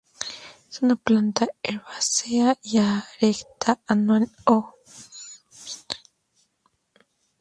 Es 0.67 0.81
una 0.81 0.95
planta 0.95 1.47
herbácea 1.61 2.57
erecta, 3.19 3.79
anual 3.85 4.31
o 4.45 4.73
bienal. 5.51 6.09